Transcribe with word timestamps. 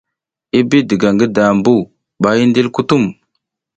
I 0.59 0.61
bi 0.69 0.79
diga 0.89 1.09
ngi 1.13 1.27
dambu 1.35 1.73
ɓa 2.21 2.29
i 2.41 2.43
ndil 2.49 2.67
kutum. 2.75 3.03